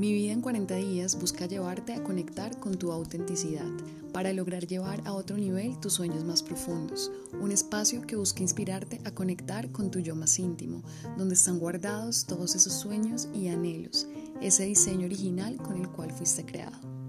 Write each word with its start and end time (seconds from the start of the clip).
Mi 0.00 0.14
vida 0.14 0.32
en 0.32 0.40
40 0.40 0.76
días 0.76 1.20
busca 1.20 1.44
llevarte 1.44 1.92
a 1.92 2.02
conectar 2.02 2.58
con 2.58 2.78
tu 2.78 2.90
autenticidad 2.90 3.68
para 4.14 4.32
lograr 4.32 4.66
llevar 4.66 5.02
a 5.04 5.12
otro 5.12 5.36
nivel 5.36 5.78
tus 5.78 5.92
sueños 5.92 6.24
más 6.24 6.42
profundos. 6.42 7.12
Un 7.38 7.52
espacio 7.52 8.00
que 8.06 8.16
busca 8.16 8.40
inspirarte 8.40 9.02
a 9.04 9.10
conectar 9.10 9.70
con 9.72 9.90
tu 9.90 9.98
yo 9.98 10.16
más 10.16 10.38
íntimo, 10.38 10.82
donde 11.18 11.34
están 11.34 11.58
guardados 11.58 12.24
todos 12.24 12.54
esos 12.54 12.72
sueños 12.72 13.28
y 13.34 13.48
anhelos, 13.48 14.06
ese 14.40 14.64
diseño 14.64 15.04
original 15.04 15.58
con 15.58 15.76
el 15.76 15.90
cual 15.90 16.10
fuiste 16.12 16.46
creado. 16.46 16.99